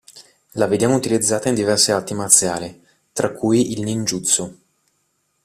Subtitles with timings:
[0.53, 4.61] La vediamo utilizzata in diverse arti marziali, tra cui il ninjutsu.